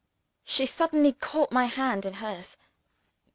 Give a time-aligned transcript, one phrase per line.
[0.43, 2.57] She suddenly caught my hand in hers.